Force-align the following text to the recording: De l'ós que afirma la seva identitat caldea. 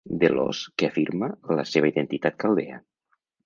De 0.21 0.29
l'ós 0.35 0.61
que 0.83 0.87
afirma 0.91 1.31
la 1.59 1.67
seva 1.75 1.93
identitat 1.95 2.41
caldea. 2.47 2.85